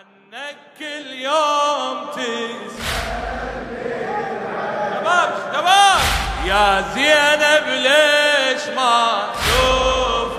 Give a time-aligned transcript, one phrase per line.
[0.00, 1.96] عنك كل يوم
[4.94, 6.00] شباب شباب.
[6.46, 8.96] يا زينب ليش ما
[9.34, 10.36] تشوف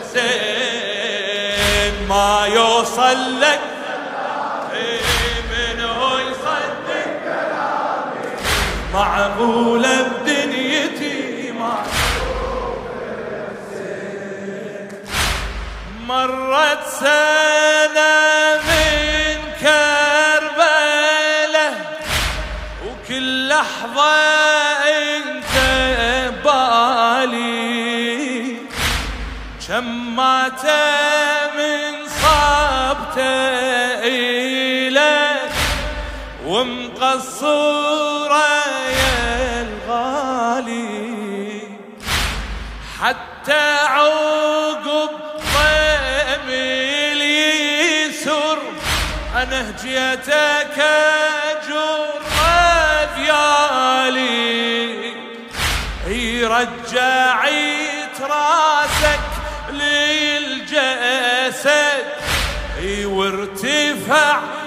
[0.00, 3.60] حسين؟ ما يوصل لك
[5.50, 7.10] من هو يصدق
[8.94, 11.74] معقولة بدنيتي ما
[16.06, 17.59] مرت سنة
[31.56, 33.24] من صابته
[34.04, 35.52] إلك
[36.46, 38.48] ومقصورة
[39.00, 39.18] يا
[39.62, 41.00] الغالي.
[43.02, 45.10] حتى عقب
[45.54, 46.48] ضيم
[47.12, 48.58] اليسر
[49.36, 51.80] أنا هجيتك اجر
[53.16, 54.50] ذيالي
[56.44, 58.69] رجعت راسك
[63.06, 64.59] وارتفع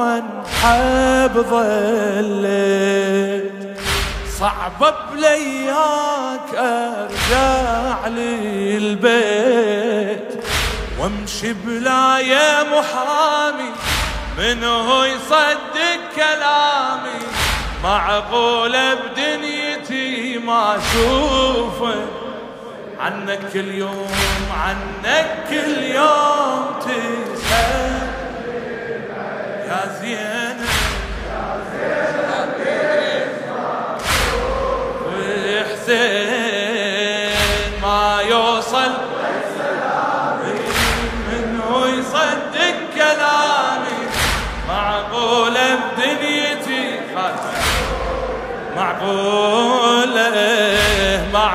[0.00, 3.52] وانحب ظليت.
[4.40, 10.30] صعبة بلياك أرجع للبيت.
[11.00, 13.70] وامشي بلا يا محرامي
[14.38, 17.20] من هو يصدق كلامي؟
[17.84, 21.94] معقولة بدنيتي ما أشوفه.
[23.00, 24.10] عنك كل يوم
[24.54, 27.29] عنك كل يوم تسأل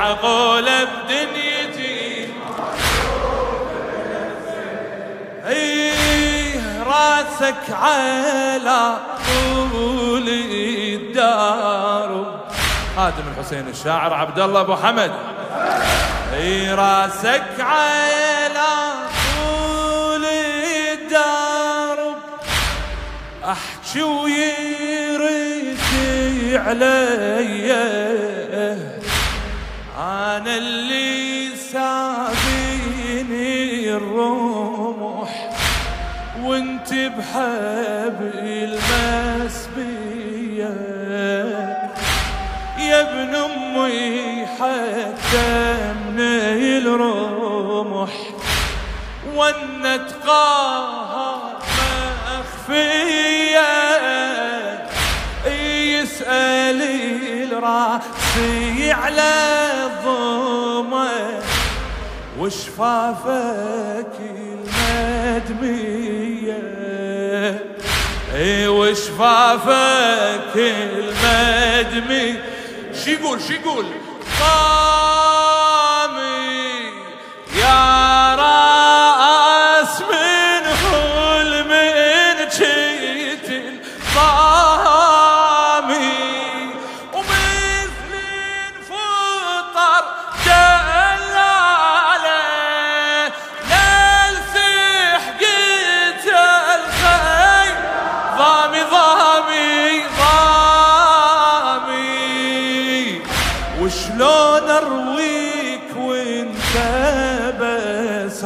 [0.06, 2.28] معقولة بدنيتي
[5.48, 5.92] اي
[6.86, 8.96] راسك على
[9.26, 10.28] طول
[10.94, 12.10] الدار.
[12.96, 15.12] خادم الحسين الشاعر عبد الله أبو حمد.
[16.34, 18.92] اي راسك على
[19.36, 20.24] طول
[20.92, 21.98] الدار.
[23.44, 25.36] أحكي ويرثي
[26.58, 28.25] علي
[30.06, 33.16] أنا اللي سابيني
[33.96, 35.50] الرمح
[36.42, 38.32] وانت بحبل
[39.42, 39.94] المسبية.
[42.78, 48.14] يا ابن أمي حتى من الرمح
[49.34, 51.58] ونت قاها
[52.38, 53.66] مخفيه
[56.02, 56.80] يسأل
[58.36, 59.32] الراسي على
[59.86, 61.10] الضمة
[62.38, 64.12] وشفافك
[65.56, 66.62] المدمية
[68.34, 72.34] إي وشفافك المدمي
[73.04, 73.86] شي يقول شي يقول.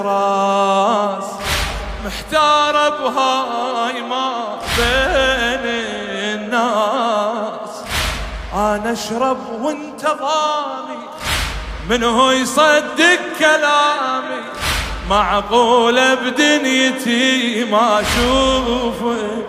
[0.03, 1.25] راس
[2.07, 5.65] محتار بهاي ما بين
[6.35, 7.73] الناس.
[8.55, 11.01] أنا أشرب وأنت ضامي.
[11.91, 14.43] من هو يصدق كلامي؟
[15.11, 19.43] معقولة بدنيتي ما أشوفه.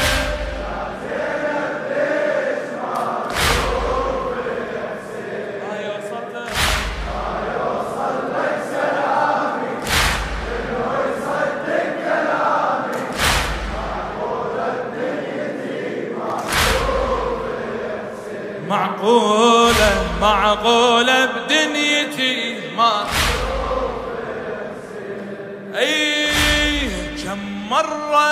[27.72, 28.28] مرة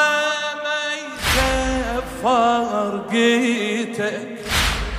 [0.64, 0.80] ما
[1.96, 4.38] يكفر قيتك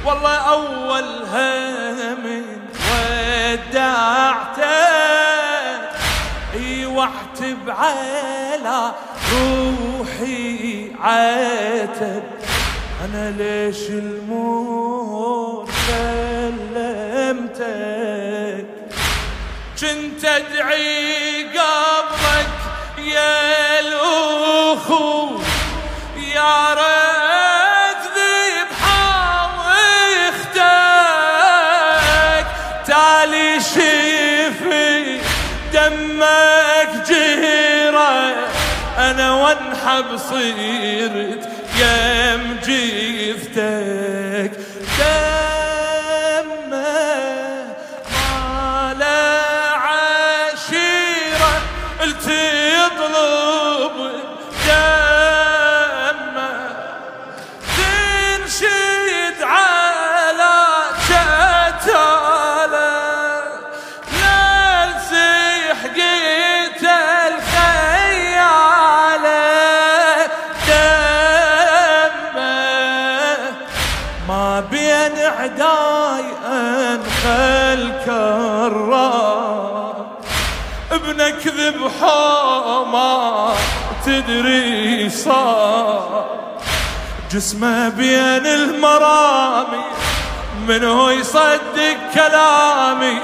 [0.06, 2.44] والله اولها من
[2.92, 4.62] ودعتك.
[6.54, 8.92] اي واحتب على
[9.34, 12.24] روحي عاتب.
[13.06, 17.42] أنا ليش الموت سلمتك؟
[19.82, 21.11] كنت أدعي
[39.02, 41.50] أنا وانحب صيرت
[41.80, 44.52] يم جيفتك
[81.42, 83.54] ابنك ذبحه ما
[84.06, 86.26] تدري صار.
[87.32, 89.84] جسمه بين المرامي
[90.68, 93.20] من هو يصدق كلامي.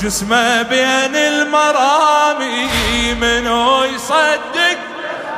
[0.00, 2.68] جسمه بين المرامي
[3.14, 4.78] من هو يصدق.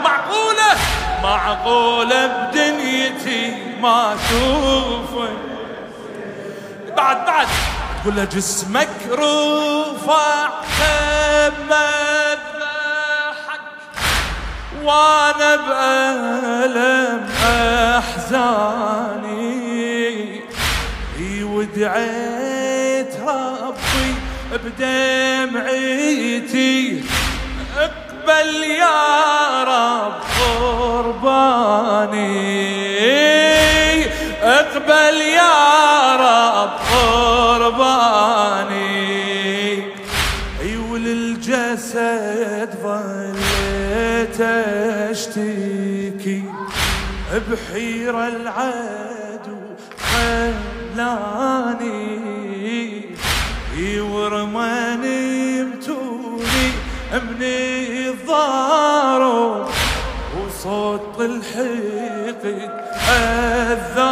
[0.05, 0.76] معقولة؟
[1.23, 5.29] معقولة بدنيتي ما أشوفه.
[6.97, 7.47] بعد بعد.
[8.11, 10.49] له جسمك رفع
[13.47, 13.76] حق
[14.82, 17.29] وأنا بألم
[17.99, 18.87] أحزاني.
[21.44, 24.14] ودعيت ربي
[24.53, 25.85] بدمعتي.
[27.79, 31.26] أقبل يا رب قرباني.
[34.43, 35.56] أقبل يا
[36.17, 37.35] رب قرباني.
[48.06, 49.58] بحيرة العدو
[50.94, 51.26] خلاني.
[54.00, 56.69] ورماني بتوني
[57.12, 57.43] من
[58.08, 59.67] الضارو
[60.37, 62.70] وصوت الحقد
[63.08, 64.06] أذاني.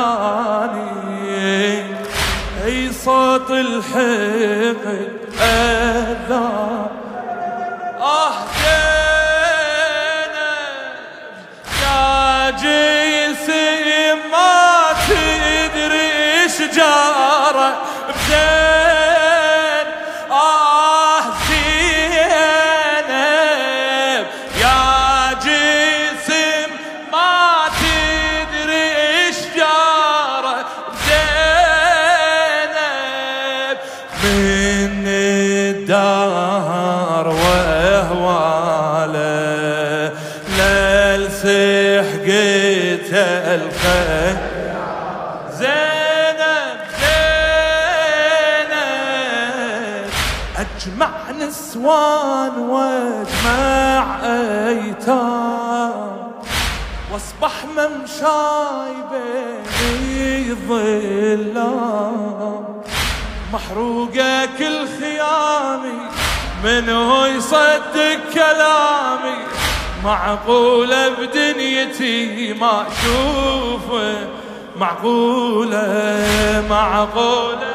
[2.65, 6.84] أي صوت الحقد أذاني.
[51.41, 54.17] نسوان واجمع
[54.69, 56.15] أيتام.
[57.13, 62.65] واصبح ممشاي بين الظلام
[63.53, 65.99] محروقة كل خيامي
[66.65, 69.39] من هو يصدق كلامي.
[70.05, 74.29] معقولة بدنيتي ما أشوفه.
[74.77, 77.75] معقولة معقولة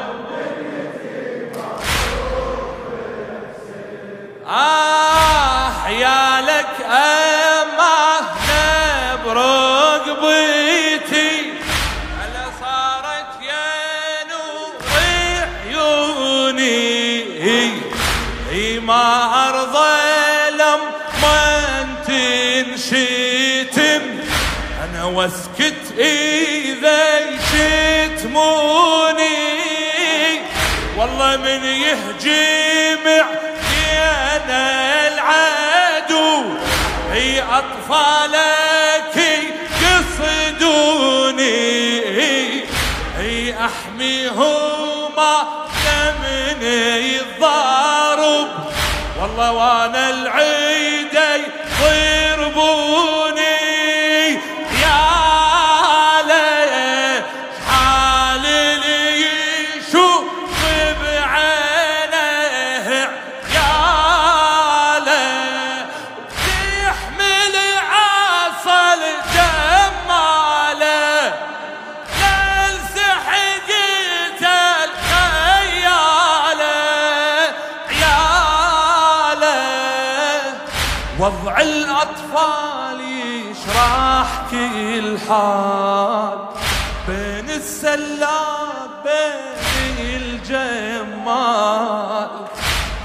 [4.50, 8.20] آه يا لك أما
[9.24, 10.72] برقبتي
[12.20, 13.70] هلا صارت يا
[14.30, 14.72] نور
[15.66, 16.80] عيوني
[18.50, 19.04] اي ما
[19.48, 20.00] أرضى
[20.50, 21.40] لما
[22.06, 24.02] تنشتم
[25.04, 27.18] واسكت إذا
[28.10, 28.70] يشتموني
[30.96, 33.24] والله من يهجم
[34.40, 36.44] علينا العدو
[37.12, 39.16] هي أطفالك
[39.82, 41.40] يقصدوني.
[43.18, 45.34] هي أحميهما
[46.22, 48.48] من الضارب.
[49.20, 50.89] والله وأنا العيدي
[81.20, 86.38] وضع الأطفال يشرح كل حال
[87.08, 90.70] بين السلاب بين الجمال.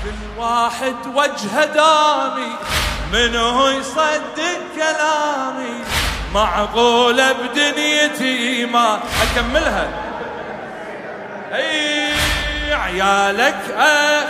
[0.03, 2.55] كل واحد وجه دامي
[3.13, 5.83] منه يصدق كلامي.
[6.33, 9.87] معقولة بدنيتي ما أكملها.
[11.53, 12.13] أي
[12.73, 13.57] عيالك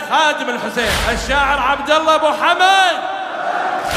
[0.09, 3.14] خادم الحسين الشاعر عبد الله أبو حمد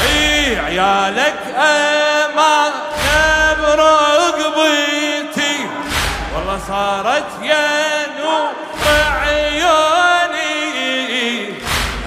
[0.01, 2.55] اي عيالك اما
[3.61, 5.57] برقبتي
[6.35, 8.49] والله صارت يا نور
[9.21, 10.59] عيوني.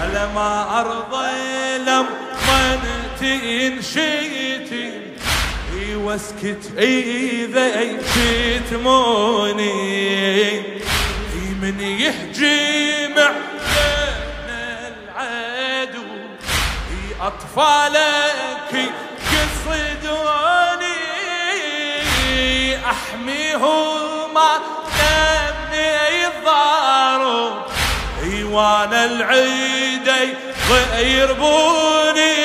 [0.05, 2.63] الا ما ارضي لما
[3.21, 4.93] تنشيتي
[5.95, 7.67] واسكت إذا
[8.15, 9.83] شتموني
[11.63, 13.17] من يهجم
[17.23, 18.93] أطفالك
[19.33, 20.97] يصيدوني
[22.91, 24.51] أحميهما
[24.99, 27.53] لمني الضارو
[28.53, 30.35] وأنا العيدي
[30.71, 32.42] ويربوني